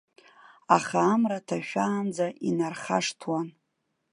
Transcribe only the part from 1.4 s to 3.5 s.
ҭашәаанӡа, инархашҭуан.